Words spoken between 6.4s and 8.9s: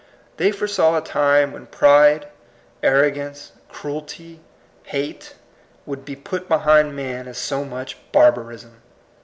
behind man as so much barbarism.